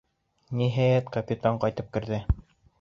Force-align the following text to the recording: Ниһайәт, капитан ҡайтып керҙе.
Ниһайәт, 0.61 1.13
капитан 1.19 1.63
ҡайтып 1.67 1.95
керҙе. 1.99 2.23